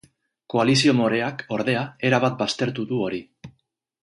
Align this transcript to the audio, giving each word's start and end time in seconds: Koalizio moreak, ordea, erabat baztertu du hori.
Koalizio 0.53 0.95
moreak, 0.99 1.43
ordea, 1.57 1.83
erabat 2.11 2.41
baztertu 2.43 2.89
du 2.95 3.03
hori. 3.09 3.23